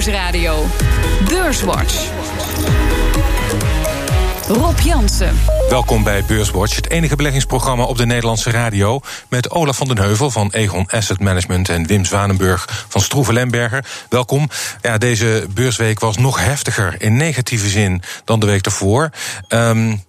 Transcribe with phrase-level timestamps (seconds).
[0.00, 0.66] Nieuwsradio.
[1.28, 2.10] Beurswatch.
[4.48, 5.38] Rob Jansen.
[5.68, 9.00] Welkom bij Beurswatch, het enige beleggingsprogramma op de Nederlandse radio.
[9.28, 13.84] Met Olaf van den Heuvel van Egon Asset Management en Wim Zwanenburg van Stroeven Lemberger.
[14.08, 14.48] Welkom.
[14.80, 19.10] Ja, deze beursweek was nog heftiger in negatieve zin dan de week ervoor.
[19.48, 20.04] Um,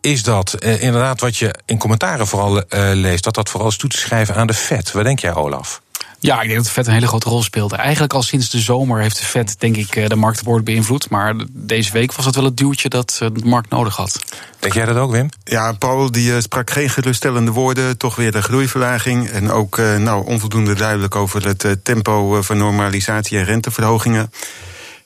[0.00, 3.76] is dat eh, inderdaad wat je in commentaren vooral eh, leest, dat dat vooral is
[3.76, 4.92] toe te schrijven aan de Fed?
[4.92, 5.82] Wat denk jij, Olaf?
[6.22, 7.76] Ja, ik denk dat de vet een hele grote rol speelde.
[7.76, 11.10] Eigenlijk al sinds de zomer heeft de vet, denk ik, eh, de markt behoorlijk beïnvloed.
[11.10, 14.18] Maar deze week was het wel het duwtje dat de markt nodig had.
[14.58, 15.28] Denk jij dat ook, Wim?
[15.44, 17.98] Ja, Paul die sprak geen geruststellende woorden.
[17.98, 19.28] Toch weer de groeiverlaging.
[19.28, 24.32] En ook nou, onvoldoende duidelijk over het tempo van normalisatie en renteverhogingen.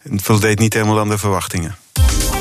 [0.02, 1.76] Het voldeed niet helemaal aan de verwachtingen.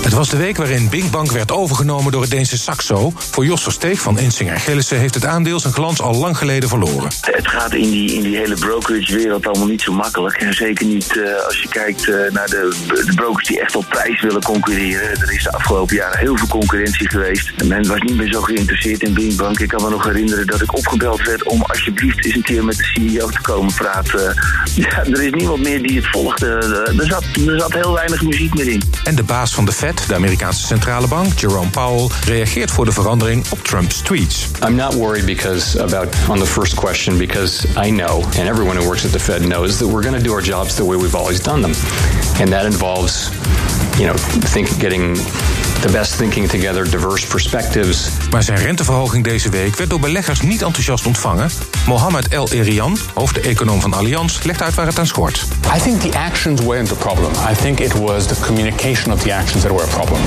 [0.05, 3.13] Het was de week waarin Binkbank werd overgenomen door het Deense Saxo.
[3.16, 7.09] Voor Jos Versteeg van Insinger Gillissen heeft het aandeel zijn glans al lang geleden verloren.
[7.22, 10.36] Het gaat in die, in die hele brokerage-wereld allemaal niet zo makkelijk.
[10.36, 13.86] En zeker niet uh, als je kijkt uh, naar de, de, brokers die echt op
[13.90, 15.21] prijs willen concurreren.
[15.21, 17.51] Er is de afgelopen jaren heel veel concurrentie geweest.
[17.57, 19.60] En men was niet meer zo geïnteresseerd in Binkbank.
[19.60, 22.77] Ik kan me nog herinneren dat ik opgebeld werd om alsjeblieft eens een keer met
[22.77, 24.34] de CEO te komen praten.
[24.76, 26.48] Ja, er is niemand meer die het volgde.
[26.98, 28.82] Er zat, er zat heel weinig muziek meer in.
[29.04, 32.91] En de baas van de Fed de Amerikaanse centrale bank, Jerome Powell, reageert voor de
[32.91, 34.48] verandering op Trump's tweets.
[34.68, 38.85] I'm not worried because about on the first question because I know and everyone who
[38.85, 41.18] works at the Fed knows that we're going to do our jobs the way we've
[41.18, 41.73] always done them.
[42.40, 43.29] And that involves
[43.98, 45.16] you know, think getting
[45.86, 48.10] the best thinking together, diverse perspectives.
[48.30, 51.50] Maar zijn renteverhoging deze week werd door beleggers niet enthousiast ontvangen.
[51.88, 55.46] Mohammed El Erian, hoofdeconoom van Allianz, legt uit waar het aan schort.
[55.76, 57.32] I think the actions weren't the problem.
[57.52, 60.22] I think it was the communication of the actions that were a problem.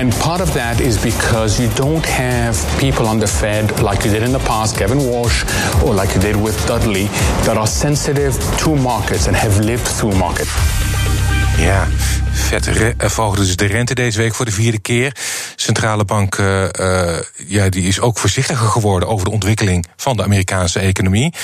[0.00, 4.18] And part of that is because you don't have people on the Fed like you
[4.18, 5.44] did in the past, Kevin Walsh,
[5.84, 7.08] or like you did with Dudley,
[7.42, 10.50] that are sensitive to markets and have lived through markets.
[11.56, 11.86] Ja,
[12.60, 15.16] vet verhoogde dus de rente deze week voor de vierde keer.
[15.56, 16.68] Centrale bank uh,
[17.46, 21.34] ja, die is ook voorzichtiger geworden over de ontwikkeling van de Amerikaanse economie.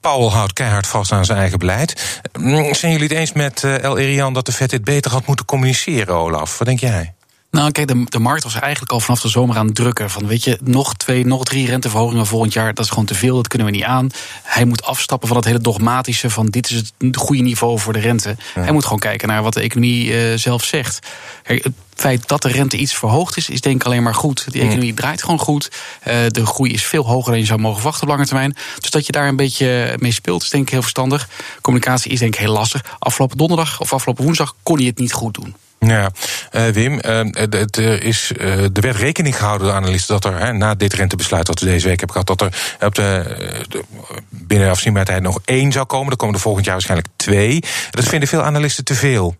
[0.00, 2.20] Powell houdt keihard vast aan zijn eigen beleid.
[2.38, 5.26] Mm, zijn jullie het eens met uh, El Erian dat de Fed dit beter had
[5.26, 6.58] moeten communiceren, Olaf?
[6.58, 7.14] Wat denk jij?
[7.50, 10.10] Nou, kijk, de, de markt was eigenlijk al vanaf de zomer aan het drukken.
[10.10, 13.36] Van weet je, nog twee, nog drie renteverhogingen volgend jaar, dat is gewoon te veel,
[13.36, 14.10] dat kunnen we niet aan.
[14.42, 17.98] Hij moet afstappen van dat hele dogmatische van dit is het goede niveau voor de
[17.98, 18.36] rente.
[18.54, 21.06] Hij moet gewoon kijken naar wat de economie uh, zelf zegt.
[21.42, 24.52] het feit dat de rente iets verhoogd is, is denk ik alleen maar goed.
[24.52, 25.70] Die economie draait gewoon goed.
[26.08, 28.56] Uh, de groei is veel hoger dan je zou mogen verwachten op lange termijn.
[28.80, 31.28] Dus dat je daar een beetje mee speelt, is denk ik heel verstandig.
[31.60, 32.96] Communicatie is denk ik heel lastig.
[32.98, 35.54] Afgelopen donderdag of afgelopen woensdag kon hij het niet goed doen.
[35.80, 36.10] Ja,
[36.52, 40.74] uh, Wim, uh, het, er, is, er werd rekening gehouden door analisten dat er na
[40.74, 43.84] dit rentebesluit dat we deze week hebben gehad, dat er op de,
[44.30, 46.10] de tijd nog één zou komen.
[46.10, 47.60] Er komen er volgend jaar waarschijnlijk twee.
[47.90, 49.36] Dat vinden veel analisten te veel.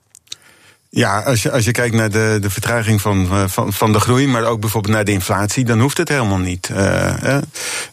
[0.90, 4.00] Ja, als je, als je kijkt naar de, de vertraging van, eh, van, van de
[4.00, 6.68] groei, maar ook bijvoorbeeld naar de inflatie, dan hoeft het helemaal niet.
[6.72, 7.34] Uh,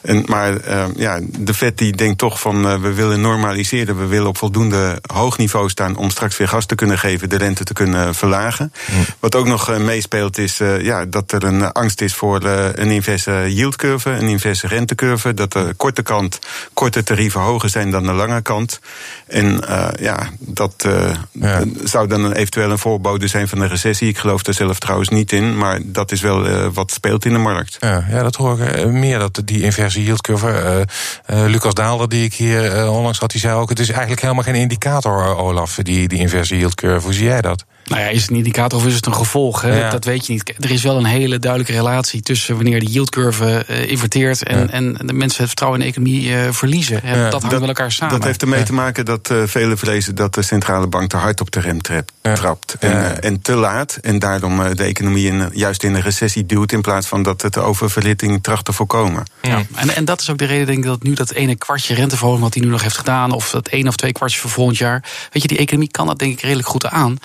[0.02, 4.28] en, maar uh, ja, de Fed die denkt toch van we willen normaliseren, we willen
[4.28, 7.74] op voldoende hoog niveau staan om straks weer gas te kunnen geven, de rente te
[7.74, 8.74] kunnen verlagen.
[9.20, 14.10] Wat ook nog meespeelt is ja, dat er een angst is voor een inverse yieldcurve,
[14.10, 16.40] een inverse rentecurve, dat de korte kant
[16.74, 18.80] korte tarieven hoger zijn dan de lange kant.
[19.28, 19.62] En
[20.00, 20.88] ja, dat
[21.32, 21.64] ja.
[21.84, 24.08] zou dan een eventueel een voorbode zijn van een recessie.
[24.08, 27.34] Ik geloof er zelf trouwens niet in, maar dat is wel uh, wat speelt in
[27.34, 27.78] de markt.
[27.80, 30.86] Ja, ja dat hoor ik eh, meer, dat die inverse yield curve.
[31.28, 33.70] Uh, Lucas Daalder, die ik hier onlangs had, die zei ook...
[33.70, 37.06] het is eigenlijk helemaal geen indicator, Olaf, die, die inverse yield curve.
[37.06, 37.66] Hoe zie jij dat?
[37.86, 39.62] Nou ja, is het een indicator of is het een gevolg?
[39.62, 39.90] Hè?
[39.90, 40.54] Dat weet je niet.
[40.60, 44.68] Er is wel een hele duidelijke relatie tussen wanneer de yieldcurve uh, inverteert en, ja.
[44.68, 47.04] en de mensen het vertrouwen in de economie uh, verliezen.
[47.04, 48.16] En ja, dat hangt met elkaar samen.
[48.16, 51.42] Dat heeft ermee te maken dat uh, velen vrezen dat de centrale bank te hard
[51.42, 52.76] op de rem trapt, trapt.
[52.80, 53.98] En, en, te laat.
[54.02, 57.54] En daarom de economie in, juist in een recessie duwt in plaats van dat het
[57.54, 59.24] de oververhitting tracht te voorkomen.
[59.42, 59.62] Ja.
[59.76, 62.44] En, en dat is ook de reden denk ik dat nu dat ene kwartje renteverhoging
[62.44, 65.04] wat hij nu nog heeft gedaan, of dat één of twee kwartjes voor volgend jaar.
[65.32, 67.18] Weet je, die economie kan dat denk ik redelijk goed aan.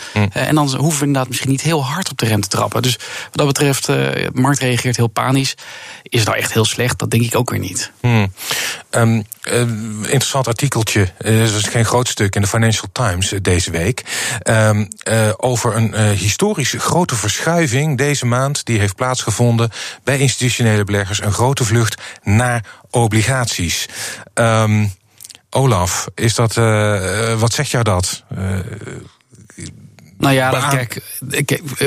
[0.50, 2.82] En dan hoeven we inderdaad misschien niet heel hard op de rem te trappen.
[2.82, 5.54] Dus wat dat betreft, uh, de markt reageert heel panisch.
[6.02, 6.98] Is het nou echt heel slecht?
[6.98, 7.92] Dat denk ik ook weer niet.
[8.00, 8.32] Hmm.
[8.90, 9.60] Um, uh,
[10.02, 14.04] interessant artikeltje, uh, dat is geen groot stuk in de Financial Times deze week.
[14.48, 14.88] Um,
[15.36, 18.64] over een historisch grote verschuiving deze maand.
[18.64, 19.70] Die heeft plaatsgevonden
[20.04, 21.22] bij institutionele beleggers.
[21.22, 23.88] Een grote vlucht naar obligaties.
[24.34, 24.92] Um,
[25.50, 26.54] Olaf, is dat,
[27.38, 28.24] wat zegt jou dat?
[30.20, 31.02] Nou ja, kijk,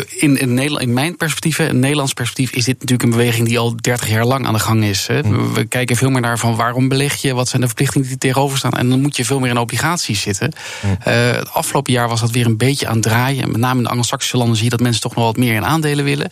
[0.10, 3.60] in, in, Nederland, in mijn perspectief, in Nederlands perspectief, is dit natuurlijk een beweging die
[3.60, 5.08] al 30 jaar lang aan de gang is.
[5.08, 5.24] Hè.
[5.24, 5.54] Mm.
[5.54, 8.58] We kijken veel meer naar van waarom beleg je, wat zijn de verplichtingen die tegenover
[8.58, 8.72] staan.
[8.72, 10.54] En dan moet je veel meer in obligaties zitten.
[10.82, 10.90] Mm.
[10.92, 13.52] Uh, het afgelopen jaar was dat weer een beetje aan het draaien.
[13.52, 15.66] Met name in de Anglo-Saxische landen zie je dat mensen toch nog wat meer in
[15.66, 16.32] aandelen willen.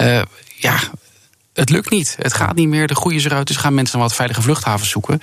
[0.00, 0.22] Uh,
[0.56, 0.78] ja,
[1.52, 2.16] het lukt niet.
[2.18, 2.86] Het gaat niet meer.
[2.86, 3.46] De groei is eruit.
[3.46, 5.22] Dus gaan mensen naar wat veilige vluchthavens zoeken.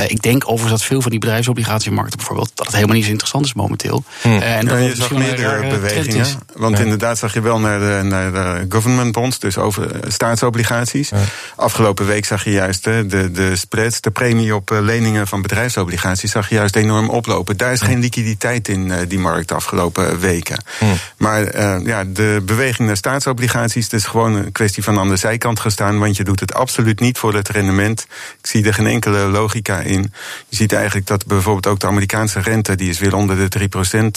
[0.00, 2.50] Uh, ik denk overigens dat veel van die bedrijfsobligatiemarkten bijvoorbeeld...
[2.54, 4.04] dat het helemaal niet zo interessant is momenteel.
[4.20, 4.32] Hmm.
[4.32, 6.26] Uh, en dat ja, je zag meerdere bewegingen.
[6.54, 11.08] Want inderdaad zag je wel naar de, naar de government bonds, dus over eh, staatsobligaties.
[11.08, 11.18] Ja.
[11.56, 16.30] Afgelopen week zag je juist de, de spreads, de premie op leningen van bedrijfsobligaties...
[16.30, 17.56] zag je juist enorm oplopen.
[17.56, 20.64] Daar is geen liquiditeit in die markt de afgelopen weken.
[20.78, 20.92] Hmm.
[21.16, 23.84] Maar ja, de beweging naar staatsobligaties...
[23.84, 27.00] het is gewoon een kwestie van aan de zijkant gestaan, want je doet het absoluut
[27.00, 28.06] niet voor het rendement.
[28.40, 30.12] Ik zie er geen enkele logica in.
[30.48, 33.68] Je ziet eigenlijk dat bijvoorbeeld ook de Amerikaanse rente, die is weer onder de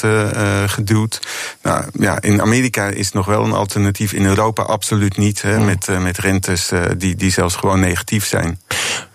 [0.01, 1.21] 3% uh, geduwd.
[1.61, 5.87] Nou ja, in Amerika is nog wel een alternatief, in Europa absoluut niet, hè, met,
[5.87, 8.59] uh, met rentes uh, die, die zelfs gewoon negatief zijn.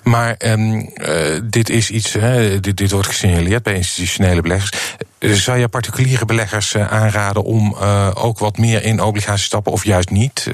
[0.02, 4.97] Maar um, uh, dit is iets, hè, dit, dit wordt gesignaleerd bij institutionele beleggers.
[5.19, 9.73] Zou je particuliere beleggers uh, aanraden om uh, ook wat meer in obligaties te stappen
[9.73, 10.50] of juist niet?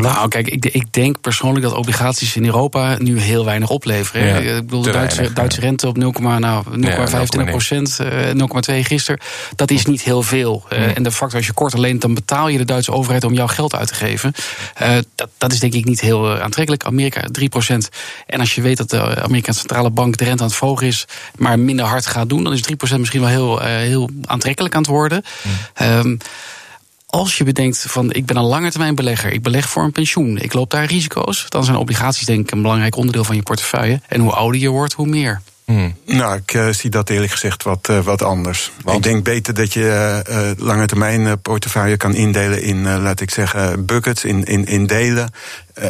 [0.00, 4.26] Nou, kijk, ik, ik, denk persoonlijk dat obligaties in Europa nu heel weinig opleveren.
[4.26, 8.74] Ja, ik bedoel, de Duitse, weinig, Duitse rente op 0,25 nou, 0,25 ja, procent, 0,2
[8.80, 9.20] gisteren,
[9.56, 10.64] dat is niet heel veel.
[10.70, 10.76] Mm.
[10.76, 13.46] En de factor als je korter leent, dan betaal je de Duitse overheid om jouw
[13.46, 14.32] geld uit te geven.
[15.14, 16.84] dat, dat is denk ik niet heel aantrekkelijk.
[16.84, 17.88] Amerika 3 procent.
[18.26, 21.04] En als je weet dat de Amerikaanse centrale bank de rente aan het verhogen is,
[21.36, 24.80] maar minder hard gaat doen, dan is 3% misschien wel heel, uh, heel aantrekkelijk aan
[24.80, 25.24] het worden.
[25.78, 25.86] Mm.
[25.86, 26.18] Um,
[27.06, 30.38] als je bedenkt van ik ben een lange termijn belegger, ik beleg voor een pensioen,
[30.38, 34.00] ik loop daar risico's, dan zijn obligaties denk ik een belangrijk onderdeel van je portefeuille.
[34.08, 35.40] En hoe ouder je wordt, hoe meer.
[35.64, 35.96] Hmm.
[36.06, 38.72] Nou, ik uh, zie dat eerlijk gezegd wat, uh, wat anders.
[38.82, 38.96] Want?
[38.96, 43.84] Ik denk beter dat je uh, lange termijn portefeuille kan indelen in, laat ik zeggen,
[43.84, 45.30] buckets, in, in, in delen.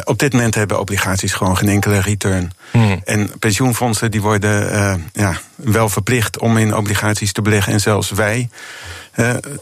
[0.03, 2.51] op dit moment hebben obligaties gewoon geen enkele return.
[2.73, 3.01] Hmm.
[3.03, 7.73] En pensioenfondsen die worden ja, wel verplicht om in obligaties te beleggen.
[7.73, 8.49] En zelfs wij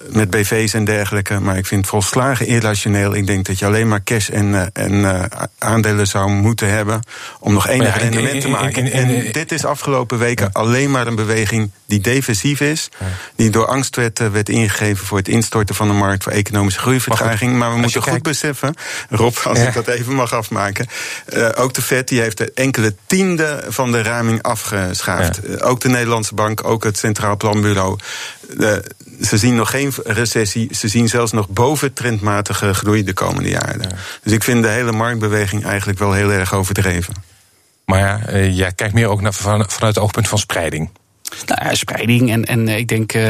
[0.10, 1.40] met BV's en dergelijke.
[1.40, 3.16] Maar ik vind het volslagen irrationeel.
[3.16, 7.00] Ik denk dat je alleen maar cash en, uh, en aandelen zou moeten hebben
[7.40, 8.92] om nog enig ja, rendement te maken.
[8.92, 10.60] en dit is afgelopen weken ja.
[10.60, 12.90] alleen maar een beweging die defensief is.
[13.00, 13.06] Ja.
[13.36, 17.58] Die door angst werd, werd ingegeven voor het instorten van de markt voor economische groeivertraging.
[17.58, 18.26] Maar we moeten goed kijkt...
[18.26, 18.74] beseffen,
[19.10, 20.88] Rob, als ik dat even mag afmaken.
[21.56, 25.62] ook de FED die heeft enkele tiende van de ruiming afgeschaafd.
[25.62, 27.98] ook de Nederlandse Bank, ook het Centraal Planbureau.
[29.22, 30.76] ze zien nog geen recessie.
[30.76, 33.82] Ze zien zelfs nog boven trendmatige groei de komende jaren.
[33.82, 33.96] Ja.
[34.24, 37.14] Dus ik vind de hele marktbeweging eigenlijk wel heel erg overdreven.
[37.86, 40.90] Maar ja, uh, jij kijkt meer ook naar, vanuit het oogpunt van spreiding.
[41.46, 42.32] Nou ja, spreiding.
[42.32, 43.24] En, en ik denk, uh,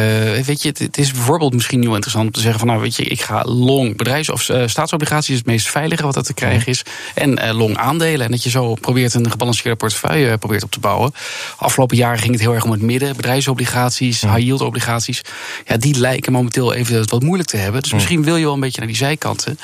[0.46, 2.96] weet je, het, het, is bijvoorbeeld misschien nu interessant om te zeggen van, nou weet
[2.96, 6.34] je, ik ga long bedrijfs- of uh, staatsobligaties is het meest veilige wat er te
[6.34, 6.84] krijgen is.
[7.16, 8.26] En uh, long aandelen.
[8.26, 11.14] En dat je zo probeert een gebalanceerde portefeuille probeert op te bouwen.
[11.58, 13.16] Afgelopen jaren ging het heel erg om het midden.
[13.16, 15.22] Bedrijfsobligaties, high yield obligaties.
[15.66, 17.82] Ja, die lijken momenteel even wat moeilijk te hebben.
[17.82, 19.60] Dus misschien wil je wel een beetje naar die zijkanten.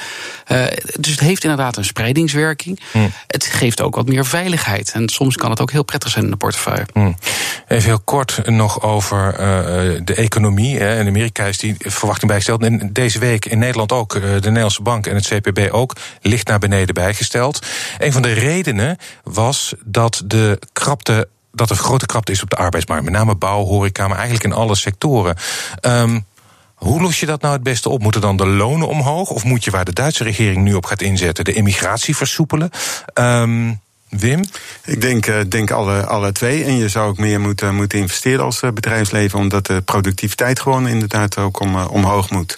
[1.00, 2.80] dus het heeft inderdaad een spreidingswerking.
[3.28, 4.92] Het geeft ook wat meer veiligheid.
[4.92, 6.86] En soms kan het ook heel prettig zijn in de portefeuille.
[7.68, 10.78] Even heel kort nog over uh, de economie.
[10.78, 11.00] Hè.
[11.00, 12.64] In Amerika is die verwachting bijgesteld.
[12.64, 14.16] En deze week in Nederland ook.
[14.16, 15.96] Uh, de Nederlandse Bank en het CPB ook.
[16.22, 17.66] Licht naar beneden bijgesteld.
[17.98, 22.56] Een van de redenen was dat de krapte dat er grote krapte is op de
[22.56, 23.04] arbeidsmarkt.
[23.04, 25.36] Met name bouw, horeca, maar eigenlijk in alle sectoren.
[25.82, 26.26] Um,
[26.74, 28.02] hoe los je dat nou het beste op?
[28.02, 29.30] Moeten dan de lonen omhoog?
[29.30, 32.70] Of moet je waar de Duitse regering nu op gaat inzetten, de immigratie versoepelen?
[33.14, 34.44] Um, Wim?
[34.86, 36.64] Ik denk, uh, denk alle, alle twee.
[36.64, 40.88] En je zou ook meer moeten, moeten investeren als uh, bedrijfsleven, omdat de productiviteit gewoon
[40.88, 42.58] inderdaad ook om, uh, omhoog moet.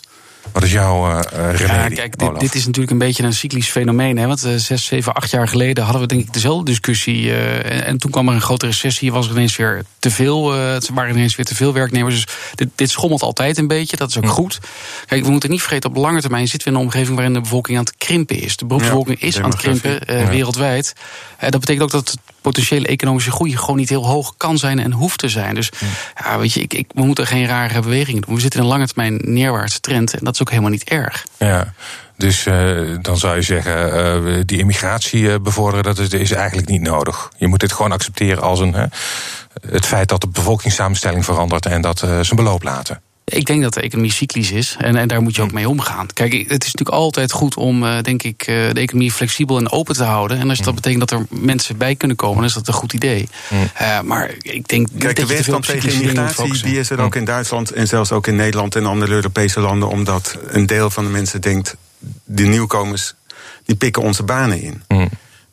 [0.53, 3.69] Wat is jouw uh, remedie, ja, kijk, dit, dit, is natuurlijk een beetje een cyclisch
[3.69, 4.17] fenomeen.
[4.17, 4.27] Hè?
[4.27, 7.23] Want uh, zes, zeven, acht jaar geleden hadden we denk ik dezelfde discussie.
[7.23, 9.11] Uh, en, en, toen kwam er een grote recessie.
[9.11, 10.51] Was er ineens weer te veel.
[10.51, 12.15] het waren ineens weer te veel werknemers.
[12.15, 13.97] Dus dit, dit, schommelt altijd een beetje.
[13.97, 14.59] Dat is ook goed.
[15.05, 17.41] Kijk, we moeten niet vergeten, op lange termijn zitten we in een omgeving waarin de
[17.41, 18.57] bevolking aan het krimpen is.
[18.57, 20.93] De beroepsbevolking ja, is aan het krimpen wereldwijd.
[21.39, 25.19] dat betekent ook dat potentiële economische groei gewoon niet heel hoog kan zijn en hoeft
[25.19, 25.55] te zijn.
[25.55, 25.69] Dus
[26.23, 28.35] ja, weet je, ik, ik, we moeten geen rare bewegingen doen.
[28.35, 30.13] We zitten in een lange termijn neerwaartse trend.
[30.13, 31.25] En dat is ook helemaal niet erg.
[31.37, 31.73] Ja.
[32.17, 36.67] Dus uh, dan zou je zeggen, uh, die immigratie uh, bevorderen, dat is, is, eigenlijk
[36.67, 37.31] niet nodig.
[37.37, 38.75] Je moet dit gewoon accepteren als een,
[39.67, 43.01] het feit dat de bevolkingssamenstelling verandert en dat zijn beloop laten.
[43.29, 46.07] Ik denk dat de economie cyclisch is en, en daar moet je ook mee omgaan.
[46.13, 49.71] Kijk, het is natuurlijk altijd goed om, uh, denk ik, uh, de economie flexibel en
[49.71, 50.39] open te houden.
[50.39, 50.75] En als dat mm.
[50.75, 53.29] betekent dat er mensen bij kunnen komen, dan is dat een goed idee.
[53.49, 53.69] Mm.
[53.81, 54.87] Uh, maar ik denk.
[54.97, 58.35] Kijk, de weerstand tegen immigratie die is er ook in Duitsland en zelfs ook in
[58.35, 61.75] Nederland en andere Europese landen, omdat een deel van de mensen denkt:
[62.23, 63.13] de nieuwkomers
[63.65, 64.83] die pikken onze banen in.
[64.87, 65.09] Mm.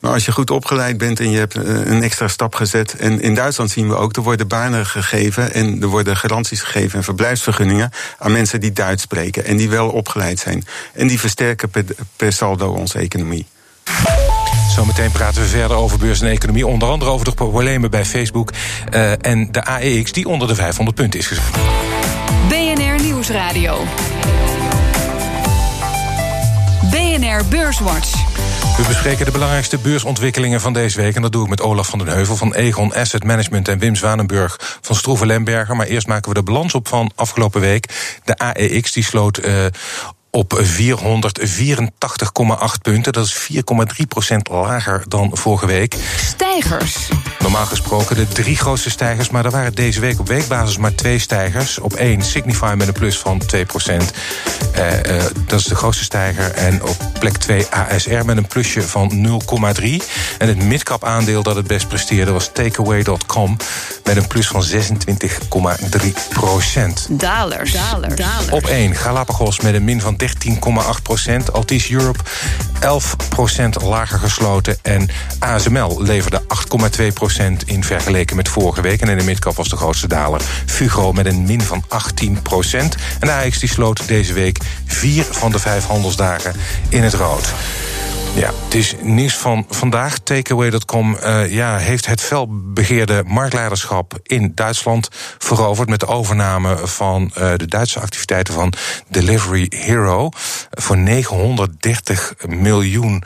[0.07, 2.95] Maar als je goed opgeleid bent en je hebt eh, een extra stap gezet.
[2.95, 6.97] En in Duitsland zien we ook, er worden banen gegeven en er worden garanties gegeven
[6.97, 10.65] en verblijfsvergunningen aan mensen die Duits spreken en die wel opgeleid zijn.
[10.93, 11.69] En die versterken
[12.15, 13.45] per, saldo onze economie.
[14.75, 16.67] Zometeen praten we verder over beurs en economie.
[16.67, 18.51] Onder andere over de problemen bij Facebook
[18.93, 21.43] uh, en de AEX die onder de 500 punten is gezet.
[22.47, 23.83] BNR Nieuwsradio.
[26.89, 28.13] BNR Beurswatch.
[28.77, 31.15] We bespreken de belangrijkste beursontwikkelingen van deze week.
[31.15, 33.95] En dat doe ik met Olaf van den Heuvel van Egon Asset Management en Wim
[33.95, 35.75] Zwanenburg van Stroeven Lemberger.
[35.75, 38.19] Maar eerst maken we de balans op van afgelopen week.
[38.23, 39.65] De AEX die sloot uh,
[40.37, 40.67] op 484,8
[42.81, 43.13] punten.
[43.13, 45.95] Dat is 4,3% lager dan vorige week.
[46.25, 47.09] Stijgers.
[47.39, 51.19] Normaal gesproken de drie grootste stijgers, maar er waren deze week op weekbasis maar twee
[51.19, 51.79] stijgers.
[51.79, 54.11] Op één Signify met een plus van 2 procent.
[54.75, 56.51] Uh, uh, dat is de grootste stijger.
[56.51, 59.39] En op plek 2 ASR met een plusje van
[59.81, 59.83] 0,3.
[60.37, 63.57] En het midcap aandeel dat het best presteerde was takeaway.com
[64.03, 64.79] met een plus van 26,3
[66.29, 67.07] procent.
[67.09, 67.71] Dalers.
[67.71, 68.15] Dalers.
[68.15, 68.49] Dalers.
[68.49, 71.53] Op 1 Galapagos met een min van 13,8 procent.
[71.53, 72.19] Altis Europe
[72.79, 74.77] 11 procent lager gesloten.
[74.81, 76.41] En ASML leverde
[76.99, 79.01] 8,2 procent in vergeleken met vorige week.
[79.01, 82.95] En in de midcap was de grootste daler Fugro met een min van 18 procent.
[83.19, 86.53] En de AX die sloot deze week vier van de vijf handelsdagen
[86.89, 87.53] in het rood.
[88.37, 90.19] Ja, het is nieuws van vandaag.
[90.19, 97.53] Takeaway.com uh, ja, heeft het felbegeerde marktleiderschap in Duitsland veroverd met de overname van uh,
[97.55, 98.73] de Duitse activiteiten van
[99.07, 100.29] Delivery Hero
[100.69, 103.23] voor 930 miljoen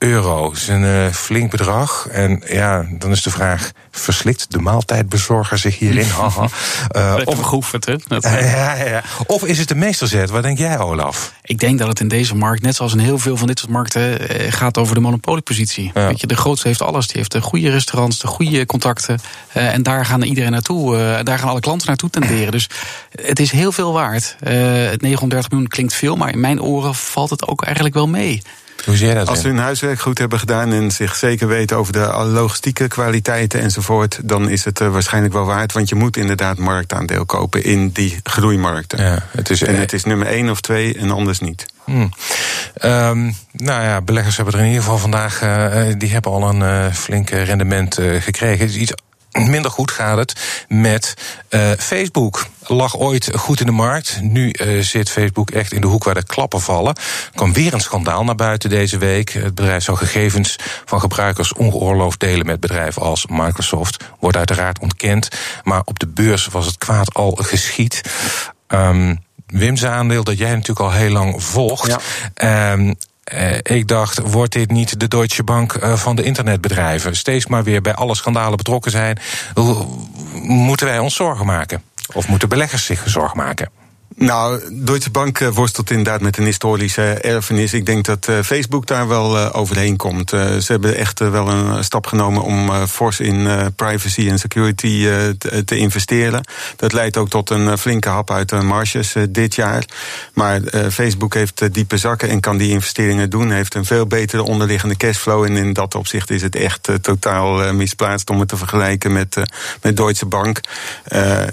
[0.00, 0.48] euro.
[0.48, 2.06] Dat is een uh, flink bedrag.
[2.10, 6.08] En ja, dan is de vraag: verslikt de maaltijdbezorger zich hierin?
[6.18, 6.48] Haha.
[6.96, 7.94] uh, of geoefend, hè?
[8.20, 10.30] ja, ja, Of is het de meesterzet?
[10.30, 11.32] Wat denk jij, Olaf?
[11.42, 13.70] Ik denk dat het in deze markt, net zoals in heel veel van dit soort
[13.70, 15.90] markten, eh, gaat over de monopoliepositie.
[15.94, 16.06] Ja.
[16.06, 17.06] Weet je, de grootste heeft alles.
[17.06, 19.20] Die heeft de goede restaurants, de goede contacten.
[19.56, 20.96] Uh, en daar gaan iedereen naartoe.
[20.96, 22.52] Uh, daar gaan alle klanten naartoe tenderen.
[22.52, 22.68] Dus
[23.22, 24.36] het is heel veel waard.
[24.38, 28.42] het 930 miljoen klinkt veel, maar in mijn oren valt het ook eigenlijk wel mee.
[28.84, 29.28] Hoe zie je dat?
[29.28, 33.60] Als ze hun huiswerk goed hebben gedaan en zich zeker weten over de logistieke kwaliteiten
[33.60, 35.72] enzovoort, dan is het uh, waarschijnlijk wel waard.
[35.72, 39.04] Want je moet inderdaad marktaandeel kopen in die groeimarkten.
[39.04, 41.66] Ja, het is, en het is nummer één of twee en anders niet.
[41.84, 42.12] Hmm.
[42.84, 46.60] Um, nou ja, beleggers hebben er in ieder geval vandaag, uh, die hebben al een
[46.60, 48.66] uh, flink rendement gekregen.
[48.66, 48.92] Het is iets
[49.32, 51.14] Minder goed gaat het met
[51.50, 52.46] uh, Facebook.
[52.66, 54.18] Lag ooit goed in de markt.
[54.22, 56.94] Nu uh, zit Facebook echt in de hoek waar de klappen vallen.
[56.94, 59.30] Er kwam weer een schandaal naar buiten deze week.
[59.30, 64.04] Het bedrijf zou gegevens van gebruikers ongeoorloofd delen met bedrijven als Microsoft.
[64.18, 65.28] Wordt uiteraard ontkend.
[65.62, 68.00] Maar op de beurs was het kwaad al geschied.
[68.68, 71.98] Um, Wim's aandeel, dat jij natuurlijk al heel lang volgt.
[72.34, 72.72] Ja.
[72.72, 72.94] Um,
[73.34, 77.16] uh, ik dacht, wordt dit niet de Deutsche Bank uh, van de internetbedrijven?
[77.16, 79.18] Steeds maar weer bij alle schandalen betrokken zijn.
[80.42, 81.82] Moeten wij ons zorgen maken?
[82.12, 83.79] Of moeten beleggers zich zorgen maken?
[84.16, 87.72] Nou, Deutsche Bank eh, worstelt inderdaad met een historische erfenis.
[87.72, 90.30] Ik denk dat uh, Facebook daar wel uh, overheen komt.
[90.30, 95.04] Ze hebben echt wel een stap genomen om fors in privacy en security
[95.38, 96.44] te, te, investeren.
[96.76, 99.84] Dat leidt ook tot een flinke hap uit de marges dit jaar.
[100.34, 103.50] Maar Facebook heeft diepe zakken en kan die investeringen doen.
[103.50, 105.44] Heeft een veel betere onderliggende cashflow.
[105.44, 109.36] En in dat opzicht is het echt totaal misplaatst om het te vergelijken met,
[109.82, 110.60] met Deutsche Bank.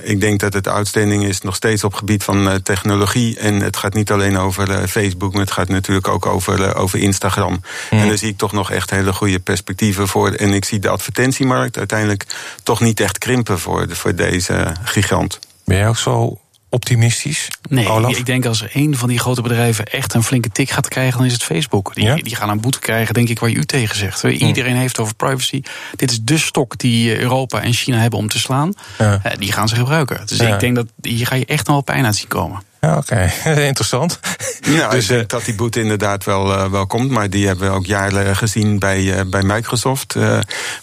[0.03, 3.37] ik denk dat het outstanding is nog steeds op gebied van technologie.
[3.39, 6.81] En het gaat niet alleen over uh, Facebook, maar het gaat natuurlijk ook over, uh,
[6.81, 7.61] over Instagram.
[7.91, 7.99] Mm.
[7.99, 10.31] En daar zie ik toch nog echt hele goede perspectieven voor.
[10.31, 12.25] En ik zie de advertentiemarkt uiteindelijk
[12.63, 15.39] toch niet echt krimpen voor, voor deze gigant.
[15.65, 16.39] Ben jij ook zo
[16.77, 17.47] optimistisch?
[17.69, 21.17] Nee, ik denk als een van die grote bedrijven echt een flinke tik gaat krijgen,
[21.17, 21.95] dan is het Facebook.
[21.95, 22.15] Die, ja?
[22.15, 24.23] die gaan een boete krijgen, denk ik, waar u tegen zegt.
[24.23, 25.61] Iedereen heeft over privacy.
[25.95, 28.73] Dit is de stok die Europa en China hebben om te slaan.
[28.97, 29.19] Ja.
[29.23, 30.25] Eh, die gaan ze gebruiken.
[30.25, 32.61] Dus ik denk dat hier ga je echt nog wel pijn uit zien komen.
[32.81, 33.65] Ja, Oké, okay.
[33.71, 34.19] interessant.
[34.61, 37.09] Ja, dus, uh, dat die boete inderdaad wel, uh, wel komt.
[37.09, 40.15] Maar die hebben we ook jaren gezien bij, bij Microsoft.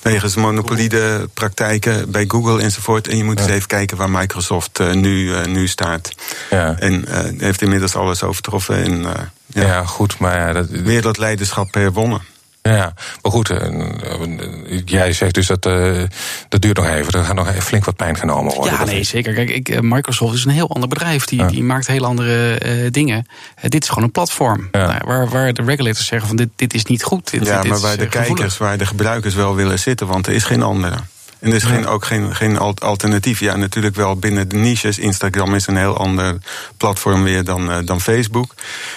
[0.02, 3.08] wegens monopoliede praktijken bij Google enzovoort.
[3.08, 3.44] En je moet ja.
[3.44, 6.10] eens even kijken waar Microsoft nu, nu staat.
[6.50, 6.76] Ja.
[6.78, 7.04] En
[7.38, 8.84] heeft inmiddels alles overtroffen.
[8.84, 9.06] En,
[9.46, 9.62] ja.
[9.62, 9.84] ja.
[9.84, 10.68] goed, maar ja, dat...
[10.68, 12.33] Wereldleiderschap herwonnen.
[12.70, 16.02] Ja, maar goed, uh, jij zegt dus dat uh,
[16.48, 17.12] dat duurt nog even.
[17.12, 18.72] Er gaat nog even flink wat pijn genomen worden.
[18.72, 19.34] Ja, nee, zeker.
[19.34, 21.24] Kijk, ik, Microsoft is een heel ander bedrijf.
[21.24, 21.46] Die, ja.
[21.46, 23.26] die maakt heel andere uh, dingen.
[23.62, 24.86] dit is gewoon een platform ja.
[24.86, 27.30] nou, waar, waar de regulators zeggen van dit, dit is niet goed.
[27.30, 30.32] Dit, ja, dit maar waar de kijkers, waar de gebruikers wel willen zitten, want er
[30.32, 30.96] is geen andere.
[31.44, 33.40] En er is geen, ook geen, geen alternatief.
[33.40, 34.98] Ja, natuurlijk wel binnen de niches.
[34.98, 36.36] Instagram is een heel ander
[36.76, 38.54] platform weer dan, uh, dan Facebook.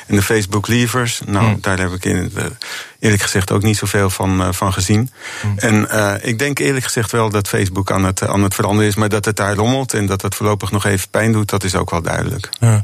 [0.08, 1.58] En de Facebook Leavers, nou, hmm.
[1.62, 2.44] daar heb ik in, uh,
[3.00, 5.12] eerlijk gezegd ook niet zoveel van, uh, van gezien.
[5.42, 5.58] Hmm.
[5.58, 5.88] En
[6.22, 9.26] ik denk eerlijk gezegd wel dat Facebook aan het, aan het veranderen is, maar dat
[9.26, 12.02] het daar rommelt en dat het voorlopig nog even pijn doet, dat is ook wel
[12.02, 12.50] duidelijk.
[12.60, 12.82] Ja.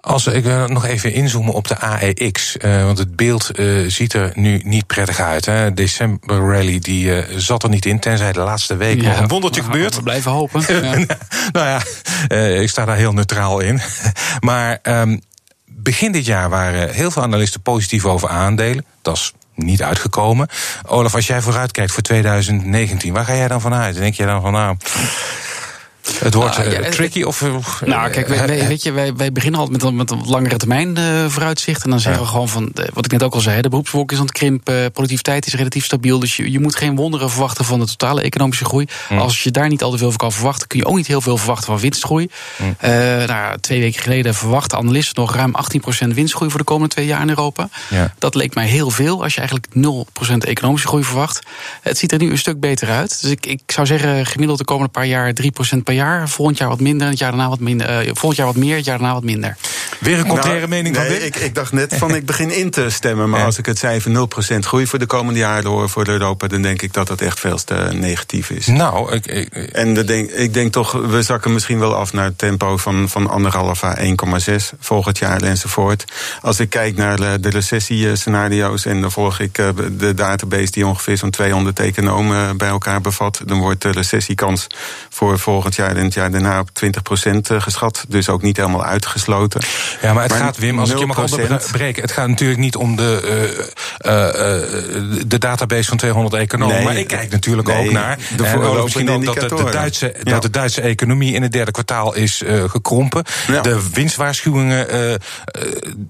[0.00, 4.12] Als ik uh, nog even inzoomen op de AEX, uh, want het beeld uh, ziet
[4.12, 5.44] er nu niet prettig uit.
[5.44, 5.74] Hè.
[5.74, 9.60] December rally die zat er niet in, tenzij de laatste week ja, nog een wondertje
[9.60, 9.94] nou, gebeurt.
[9.94, 10.62] We blijven hopen.
[10.68, 11.06] Ja.
[11.52, 11.82] nou ja,
[12.60, 13.80] ik sta daar heel neutraal in.
[14.40, 15.20] maar um,
[15.64, 18.84] begin dit jaar waren heel veel analisten positief over aandelen.
[19.02, 20.48] Dat is niet uitgekomen.
[20.86, 23.94] Olaf, als jij vooruitkijkt voor 2019, waar ga jij dan vanuit?
[23.94, 24.76] Denk jij dan van nou.
[26.18, 27.44] Het wordt nou, ja, tricky of.
[27.84, 31.26] Nou, kijk, wij, weet je, wij, wij beginnen altijd met, met een langere termijn uh,
[31.28, 31.84] vooruitzicht.
[31.84, 34.18] En dan zeggen we gewoon van, wat ik net ook al zei, de beroepsbevolking is
[34.18, 36.18] aan het krimpen, productiviteit is relatief stabiel.
[36.18, 38.86] Dus je, je moet geen wonderen verwachten van de totale economische groei.
[39.08, 39.18] Mm.
[39.18, 41.20] Als je daar niet al te veel van kan verwachten, kun je ook niet heel
[41.20, 42.30] veel verwachten van winstgroei.
[42.56, 42.76] Mm.
[43.26, 45.54] Nou, twee weken geleden verwachten analisten nog ruim
[46.04, 47.68] 18% winstgroei voor de komende twee jaar in Europa.
[47.90, 48.14] Ja.
[48.18, 49.68] Dat leek mij heel veel als je eigenlijk
[50.30, 51.40] 0% economische groei verwacht.
[51.82, 53.20] Het ziet er nu een stuk beter uit.
[53.20, 55.97] Dus ik, ik zou zeggen, gemiddeld de komende paar jaar 3% per jaar.
[56.28, 58.06] Volgend jaar wat minder, het jaar daarna wat minder.
[58.06, 59.56] Uh, volgend jaar wat meer, het jaar daarna wat minder.
[60.00, 62.70] Weer een contraire nou, mening nee, van ik, ik dacht net van ik begin in
[62.70, 63.30] te stemmen.
[63.30, 63.44] Maar ja.
[63.44, 66.82] als ik het cijfer 0% groei voor de komende jaren hoor voor Europa, dan denk
[66.82, 68.66] ik dat dat echt veel te negatief is.
[68.66, 72.24] Nou, ik, ik, en de denk, ik denk toch, we zakken misschien wel af naar
[72.24, 74.04] het tempo van, van anderhalf à 1,6
[74.78, 76.04] volgend jaar enzovoort.
[76.42, 81.16] Als ik kijk naar de recessiescenario's en dan volg ik eh, de database die ongeveer
[81.16, 84.66] zo'n 200 economen bij elkaar bevat, dan wordt de recessiekans
[85.08, 88.04] voor volgend jaar en het jaar daarna op 20% geschat.
[88.08, 89.60] Dus ook niet helemaal uitgesloten.
[90.00, 92.02] Ja, maar het maar gaat, Wim, als ik je mag onderbreken...
[92.02, 93.20] het gaat natuurlijk niet om de,
[94.06, 96.74] uh, uh, de database van 200 economen.
[96.74, 98.18] Nee, maar ik kijk natuurlijk nee, ook naar...
[98.36, 100.30] De en misschien ook dat de, de Duitse, ja.
[100.32, 103.24] dat de Duitse economie in het derde kwartaal is gekrompen.
[103.46, 103.60] Ja.
[103.60, 105.18] De winstwaarschuwingen,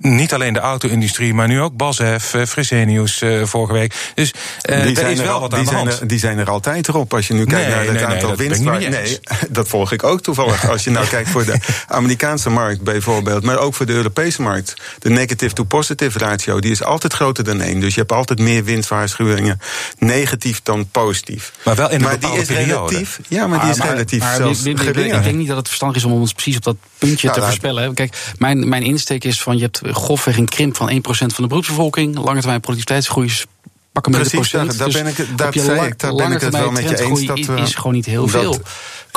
[0.00, 1.34] niet alleen de auto-industrie...
[1.34, 3.94] maar nu ook BASF, Fresenius vorige week.
[4.14, 4.32] Dus
[4.62, 6.00] er is wel al, wat aan de hand.
[6.00, 7.14] Er, die zijn er altijd erop.
[7.14, 8.76] Als je nu kijkt nee, naar het aantal nee, winstwaarschuwingen...
[8.98, 9.18] Nee,
[9.50, 10.68] dat volg ik ook toevallig.
[10.68, 11.58] Als je nou kijkt voor de
[11.88, 14.74] Amerikaanse markt bijvoorbeeld, maar ook voor de Europese markt.
[14.98, 17.80] De negative to positive ratio die is altijd groter dan één.
[17.80, 19.60] Dus je hebt altijd meer winstwaarschuwingen
[19.98, 21.52] negatief dan positief.
[21.64, 22.72] Maar wel in een maar die is periode.
[22.72, 23.20] relatief.
[23.28, 26.04] Ja, maar die is maar, relatief maar, zelfs ik, denk niet dat het verstandig is
[26.04, 27.94] om ons precies op dat puntje Ja, te nou, voorspellen.
[27.94, 31.46] Kijk, mijn, mijn insteek is van je hebt grofweg een krimp van 1% van de
[31.46, 32.14] beroepsbevolking.
[32.18, 33.46] Lange termijn productiviteitsgroei is
[33.92, 34.78] pakken met Precies, de procent.
[34.78, 36.70] daar, daar Dus ben ik, daar op je zei ik, daar ben ik het wel
[36.70, 37.24] met je eens.
[37.26, 38.60] Dat, eh, is gewoon niet heel dat- veel.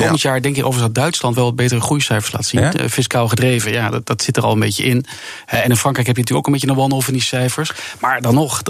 [0.01, 2.61] Komend jaar denk ik overigens dat Duitsland wel wat betere groeicijfers laat zien.
[2.61, 2.73] Ja?
[2.73, 5.05] Eh, fiscaal gedreven, ja, dat, dat zit er al een beetje in.
[5.45, 7.71] Eh, en in Frankrijk heb je natuurlijk ook een beetje een one-off in die cijfers.
[7.99, 8.61] Maar dan nog,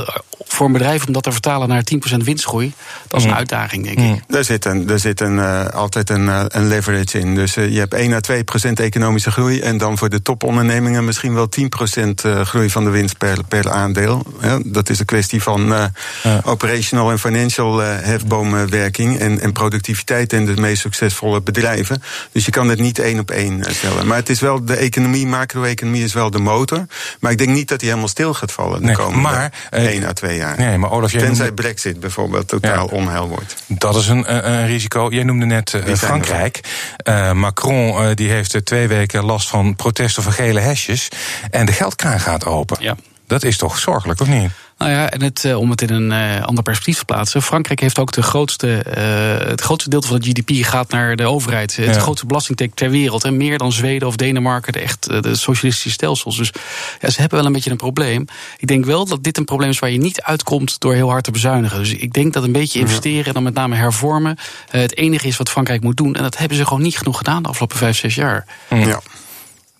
[0.45, 2.73] voor een bedrijf om dat te vertalen naar 10% winstgroei...
[3.07, 3.37] dat is een Mm.
[3.37, 4.13] uitdaging, denk Mm.
[4.27, 4.35] ik.
[4.35, 7.35] Er zit, een, er zit een, eh, altijd een, een leverage in.
[7.35, 9.59] Dus je hebt 1 à 2 procent economische groei.
[9.59, 13.37] En dan voor de topondernemingen misschien wel 10 procent eh, groei van de winst per,
[13.47, 14.25] per aandeel.
[14.41, 15.83] Ja, dat is een kwestie van eh,
[16.23, 16.41] Ja.
[16.45, 19.19] operational en financial hefboomwerking.
[19.19, 22.03] En, en productiviteit in de meest succesvolle bedrijven.
[22.31, 24.07] Dus je kan het niet één op één eh, stellen.
[24.07, 26.85] Maar het is wel de economie, macro-economie is wel de motor.
[27.19, 29.85] Maar ik denk niet dat die helemaal stil gaat vallen de Nee, komende maar, eh,
[29.85, 30.57] 1 à 2 jaar.
[30.57, 33.55] Nee, maar Olaf, jij Tenzij noemde, Brexit bijvoorbeeld totaal onheil wordt.
[33.67, 35.07] dat is een, een, een risico.
[35.11, 36.59] Jij noemde net eh, Frankrijk.
[36.97, 41.07] Eh, Macron eh, die heeft eh, twee weken last van protesten van gele hesjes.
[41.51, 42.77] En de geldkraan gaat open.
[42.79, 42.95] Ja.
[43.27, 44.51] Dat is toch zorgelijk, of niet?
[44.81, 47.41] Nou ja, en het, eh, om het in een eh, ander perspectief te plaatsen.
[47.41, 51.25] Frankrijk heeft ook de grootste, eh, het grootste deel van het GDP gaat naar de
[51.25, 51.75] overheid.
[51.75, 52.01] Het Ja.
[52.01, 53.23] grootste belastingtake ter wereld.
[53.23, 56.37] En meer dan Zweden of Denemarken, de echt de socialistische stelsels.
[56.37, 56.51] Dus
[56.99, 58.25] ja, ze hebben wel een beetje een probleem.
[58.57, 61.23] Ik denk wel dat dit een probleem is waar je niet uitkomt door heel hard
[61.23, 61.79] te bezuinigen.
[61.79, 64.37] Dus ik denk dat een beetje investeren en dan met name hervormen
[64.69, 66.15] het enige is wat Frankrijk moet doen.
[66.15, 68.45] En dat hebben ze gewoon niet genoeg gedaan de afgelopen vijf, zes jaar.
[68.69, 69.01] Ja.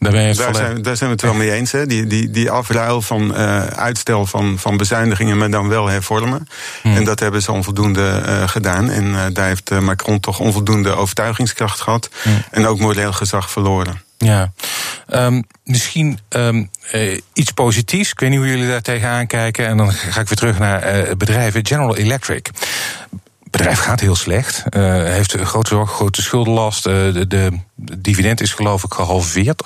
[0.01, 1.71] Daar zijn, daar zijn we het wel mee eens.
[1.71, 1.85] Hè?
[1.85, 6.47] Die, die, die afruil van eh, uitstel van, van bezuinigingen, maar dan wel hervormen.
[6.81, 6.95] Hmm.
[6.95, 8.89] En dat hebben ze onvoldoende eh, gedaan.
[8.89, 12.09] En eh, daar heeft Macron toch onvoldoende overtuigingskracht gehad.
[12.21, 12.43] Hmm.
[12.51, 14.01] En ook moreel gezag verloren.
[14.17, 14.51] Ja,
[15.11, 18.11] Ehm, misschien ehm, eh, iets positiefs.
[18.11, 19.67] Ik weet niet hoe jullie daar tegenaan kijken.
[19.67, 21.65] En dan ga ik weer terug naar bedrijven.
[21.65, 22.49] General Electric.
[23.51, 24.63] Het bedrijf gaat heel slecht.
[24.69, 26.85] eh, heeft een grote zorg, grote schuldenlast.
[26.85, 29.63] eh, de, de dividend is geloof ik gehalveerd.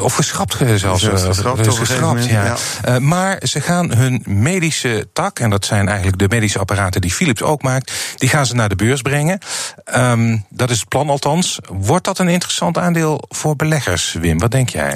[0.00, 1.04] of geschrapt zelfs.
[1.04, 2.56] Geschrapt, dus ja.
[2.84, 2.98] ja.
[2.98, 7.42] maar ze gaan hun medische tak, en dat zijn eigenlijk de medische apparaten die Philips
[7.42, 9.38] ook maakt, die gaan ze naar de beurs brengen.
[9.84, 11.58] Ehm, dat is het plan althans.
[11.68, 14.38] Wordt dat een interessant aandeel voor beleggers, Wim?
[14.38, 14.94] Wat denk jij?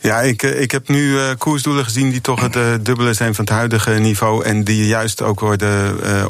[0.00, 3.34] Ja, ik, eh, ik heb nu uh, koersdoelen gezien die toch het uh, dubbele zijn
[3.34, 4.44] van het huidige niveau.
[4.44, 6.26] En die juist ook worden uh,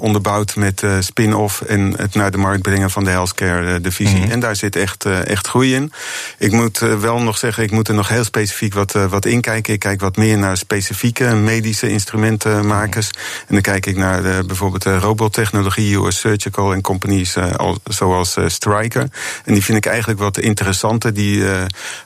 [0.56, 4.16] met spin-off en het naar de markt brengen van de healthcare divisie.
[4.16, 4.30] Mm -hmm.
[4.30, 5.92] En daar zit echt, echt groei in.
[6.38, 9.72] Ik moet wel nog zeggen, ik moet er nog heel specifiek wat, wat in kijken.
[9.72, 13.06] Ik kijk wat meer naar specifieke medische instrumentenmakers.
[13.06, 13.46] Mm -hmm.
[13.46, 17.36] En dan kijk ik naar bijvoorbeeld robottechnologie, US Surgical en companies
[17.84, 19.08] zoals Stryker.
[19.44, 21.14] En die vind ik eigenlijk wat interessanter.
[21.14, 21.44] Die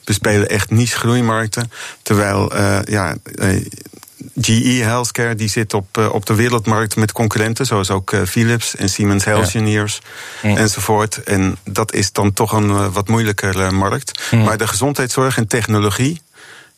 [0.05, 1.71] bespelen echt niche groeimarkten.
[2.03, 2.53] Terwijl,
[2.85, 3.15] ja.
[4.35, 8.23] Uh, GE Healthcare die zit op, uh, op de wereldmarkt met concurrenten, zoals ook uh,
[8.23, 10.01] Philips en Siemens Healthineers
[10.43, 10.49] ja.
[10.49, 10.57] ja.
[10.57, 11.23] enzovoort.
[11.23, 14.23] En dat is dan toch een uh, wat moeilijkere markt.
[14.31, 14.39] Ja.
[14.39, 16.23] Maar de gezondheidszorg en technologie,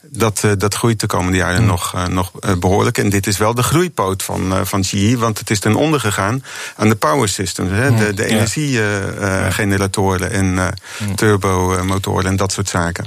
[0.03, 2.99] dat, uh, dat groeit de komende jaren nog, uh, nog uh, behoorlijk.
[2.99, 6.45] En dit is wel de groeipoot van, van GE, want het is ten onder gegaan
[6.77, 7.71] aan de power systems.
[7.71, 7.95] Hè.
[7.95, 10.73] De, de energiegeneratoren en mm.
[11.15, 13.07] turbomotoren en dat soort zaken.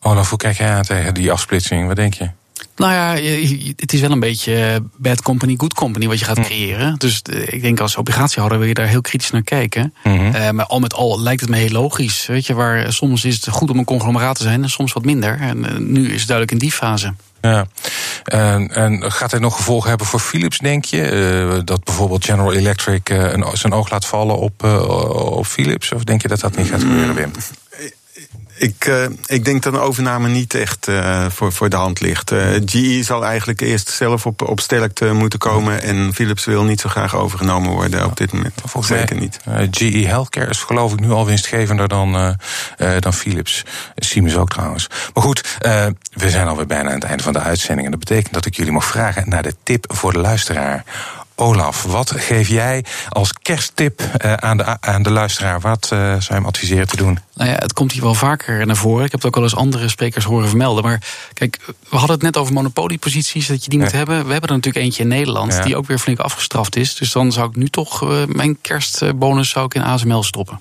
[0.00, 1.86] Olaf, hoe kijk jij aan tegen die afsplitsing?
[1.86, 2.30] Wat denk je?
[2.76, 3.30] Nou ja,
[3.76, 6.98] het is wel een beetje bad company, good company wat je gaat creëren.
[6.98, 9.94] Dus ik denk als obligatiehouder wil je daar heel kritisch naar kijken.
[10.04, 10.34] Mm -hmm.
[10.34, 12.26] uh, maar al met al lijkt het me heel logisch.
[12.26, 15.04] Weet je, waar soms is het goed om een conglomeraat te zijn en soms wat
[15.04, 15.40] minder.
[15.40, 17.14] En uh, nu is het duidelijk in die fase.
[17.40, 17.66] Ja,
[18.24, 21.12] en, en gaat het nog gevolgen hebben voor Philips, denk je?
[21.56, 24.64] Uh, dat bijvoorbeeld General Electric een, zijn oog laat vallen op,
[25.14, 25.92] op Philips?
[25.92, 27.30] Of denk je dat dat niet gaat gebeuren, Wim?
[28.62, 32.32] Ik, uh, ik denk dat een overname niet echt uh, voor, voor de hand ligt.
[32.32, 35.82] Uh, GE zal eigenlijk eerst zelf op, op sterkte moeten komen.
[35.82, 38.54] En Philips wil niet zo graag overgenomen worden op dit moment.
[38.64, 39.38] Volgens Zeker niet.
[39.70, 42.36] GE Healthcare is geloof ik nu al winstgevender dan,
[42.98, 43.64] dan Philips.
[43.96, 44.86] Siemens ook trouwens.
[45.14, 45.58] Maar goed,
[46.12, 47.84] we zijn alweer bijna aan het einde van de uitzending.
[47.84, 50.84] En dat betekent dat ik jullie mag vragen naar de tip voor de luisteraar.
[51.34, 55.60] Olaf, wat geef jij als kersttip uh, aan, de, aan de luisteraar?
[55.60, 57.18] Wat uh, zou je hem adviseren te doen?
[57.34, 59.04] Nou ja, het komt hier wel vaker naar voren.
[59.04, 60.84] Ik heb het ook al eens andere sprekers horen vermelden.
[60.84, 61.02] Maar
[61.34, 63.84] kijk, we hadden het net over monopolieposities, dat je die ja.
[63.84, 64.26] moet hebben.
[64.26, 65.62] We hebben er natuurlijk eentje in Nederland, ja.
[65.62, 66.94] die ook weer flink afgestraft is.
[66.94, 70.60] Dus dan zou ik nu toch uh, mijn kerstbonus zou ik in ASML stoppen.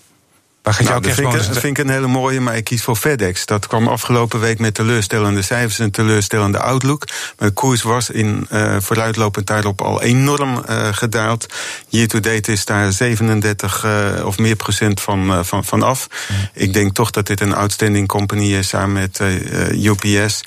[0.62, 2.84] Waar gaat nou, jouw dat vind, ik, vind ik een hele mooie, maar ik kies
[2.84, 3.45] voor FedEx.
[3.45, 7.08] Dat kwam afgelopen week met teleurstellende cijfers en teleurstellende outlook.
[7.38, 11.45] Maar de koers was in uh, vooruitlopend daarop al enorm uh, gedaald.
[11.88, 16.08] Year to date is daar 37 uh, of meer procent van, van, van af.
[16.30, 16.50] Mm.
[16.54, 19.19] Ik denk toch dat dit een outstanding company is samen met
[19.71, 20.41] UPS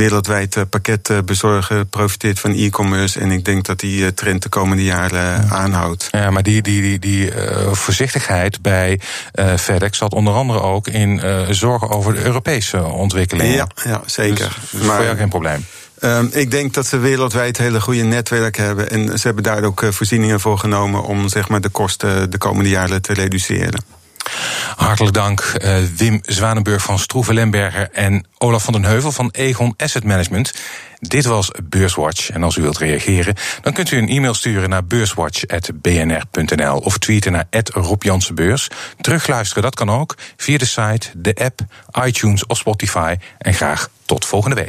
[0.00, 3.20] wereldwijd pakket bezorgen, profiteert van e-commerce.
[3.20, 5.48] En ik denk dat die trend de komende jaren ja.
[5.48, 6.08] aanhoudt.
[6.10, 9.00] Ja, maar die, die, die, die uh, voorzichtigheid bij
[9.34, 13.54] uh, FedEx zat onder andere ook in uh, zorgen over de Europese ontwikkelingen.
[13.54, 14.58] Ja, ja zeker.
[14.60, 15.66] Dus, dus maar, voor jou geen probleem.
[16.00, 18.90] Um, ik denk dat ze wereldwijd hele goede netwerken hebben.
[18.90, 22.68] En ze hebben daar ook voorzieningen voor genomen om zeg maar, de kosten de komende
[22.68, 23.84] jaren te reduceren.
[24.76, 29.74] Hartelijk dank uh, Wim Zwanenburg van Stroeven Lemberger en Olaf van den Heuvel van Egon
[29.76, 30.52] Asset Management.
[31.00, 32.30] Dit was Beurswatch.
[32.30, 37.32] En als u wilt reageren, dan kunt u een e-mail sturen naar beurswatch.bnr.nl of tweeten
[37.32, 38.68] naar Rob Jansenbeurs.
[39.00, 41.60] Terugluisteren, dat kan ook via de site, de app,
[42.04, 43.14] iTunes of Spotify.
[43.38, 44.58] En graag tot volgende week.